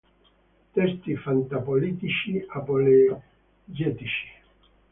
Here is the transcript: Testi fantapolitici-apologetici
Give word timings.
Testi 0.73 1.15
fantapolitici-apologetici 1.23 4.19